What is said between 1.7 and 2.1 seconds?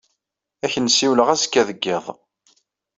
yiḍ.